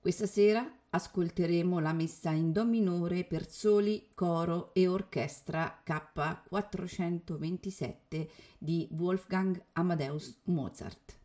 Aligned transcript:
Questa 0.00 0.24
sera 0.24 0.66
ascolteremo 0.88 1.78
la 1.78 1.92
messa 1.92 2.30
in 2.30 2.52
Do 2.52 2.64
minore 2.64 3.24
per 3.24 3.46
soli, 3.46 4.12
coro 4.14 4.72
e 4.72 4.88
orchestra 4.88 5.82
K427 5.86 8.26
di 8.56 8.88
Wolfgang 8.92 9.62
Amadeus 9.72 10.40
Mozart. 10.44 11.18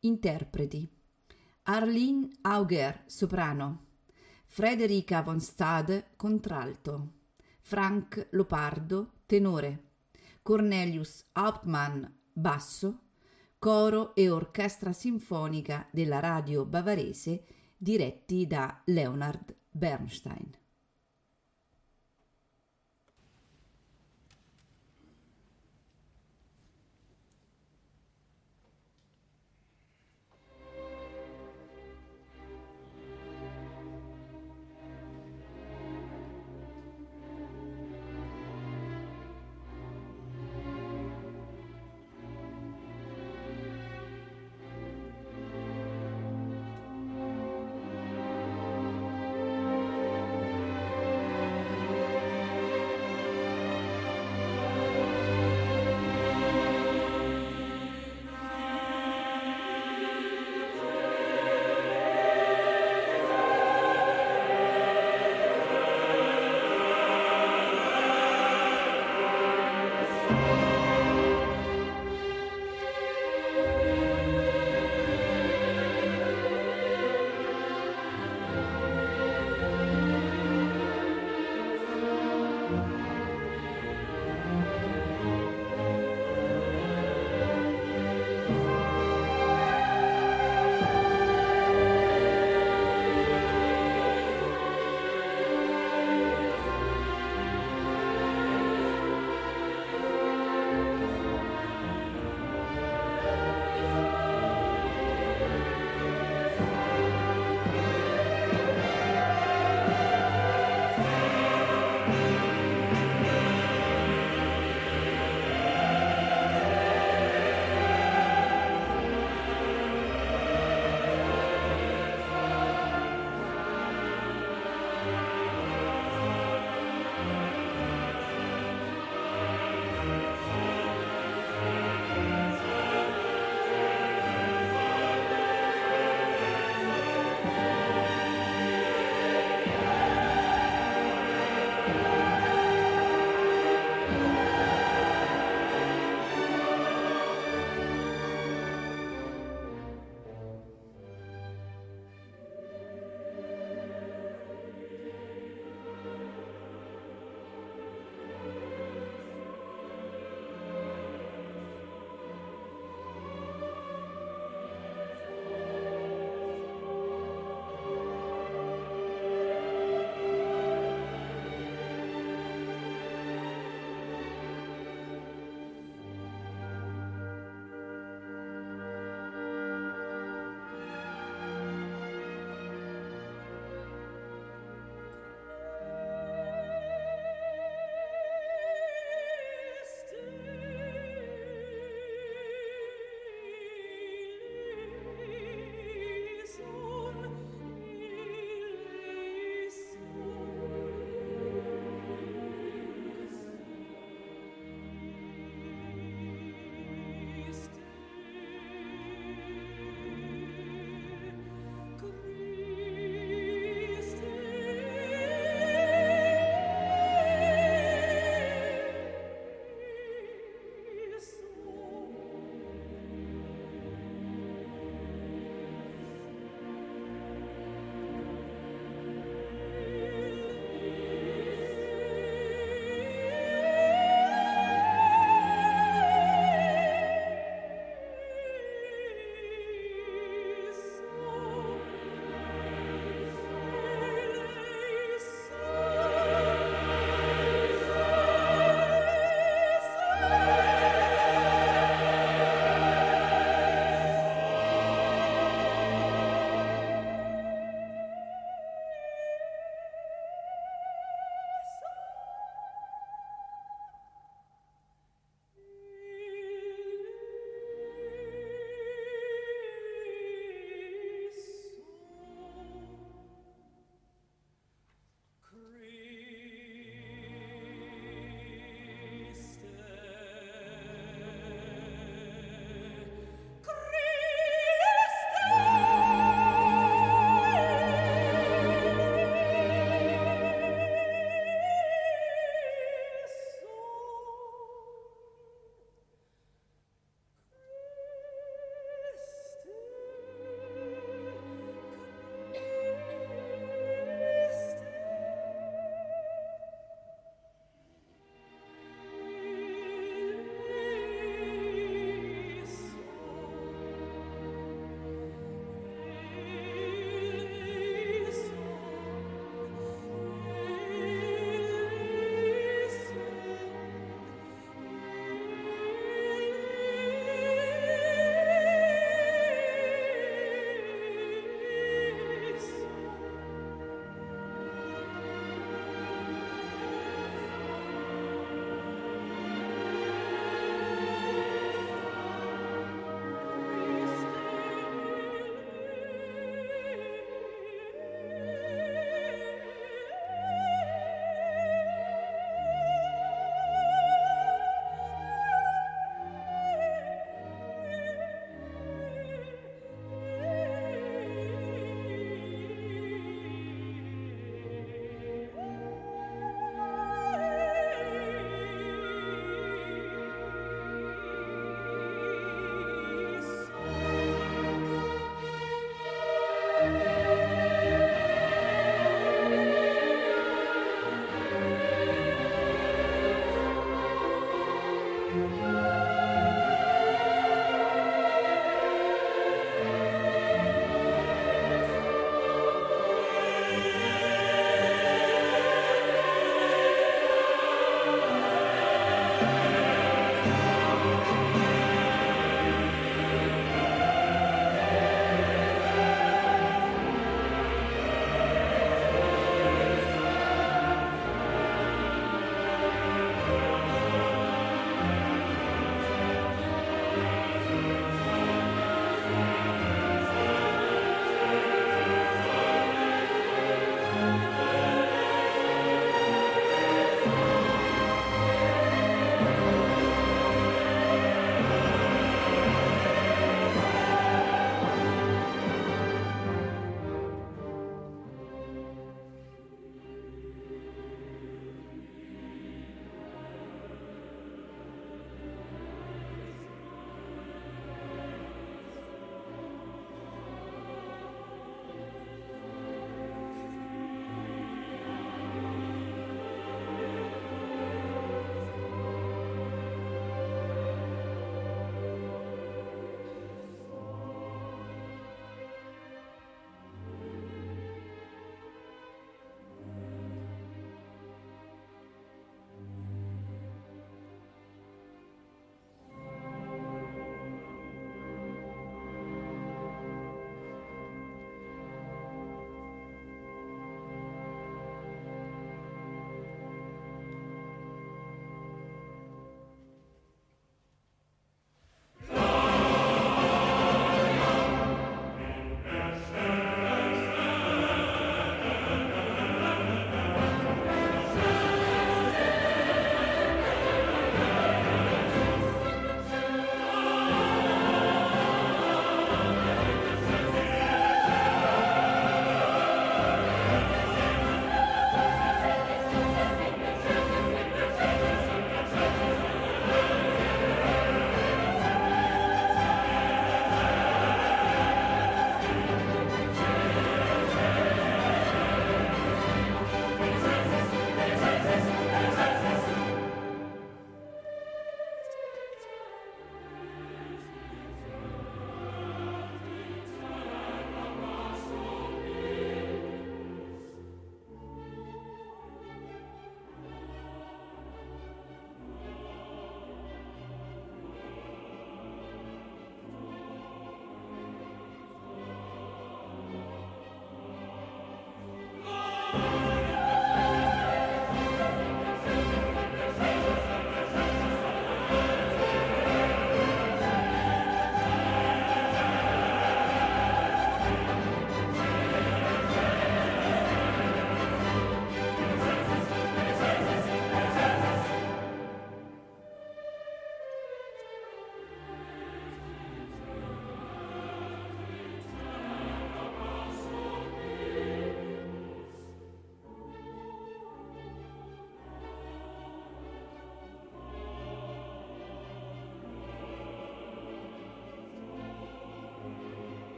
Interpreti 0.00 0.90
Arlene 1.64 2.30
Auger, 2.40 3.02
soprano, 3.04 3.88
Frederica 4.46 5.20
von 5.20 5.38
Stade, 5.38 6.12
contralto, 6.16 7.08
Frank 7.60 8.28
Lopardo, 8.30 9.16
tenore, 9.26 9.90
Cornelius 10.40 11.26
Hauptmann, 11.32 12.04
basso, 12.32 13.00
coro 13.58 14.14
e 14.14 14.30
orchestra 14.30 14.94
sinfonica 14.94 15.86
della 15.90 16.20
radio 16.20 16.64
bavarese 16.64 17.44
diretti 17.82 18.46
da 18.46 18.80
Leonard 18.84 19.56
Bernstein. 19.68 20.61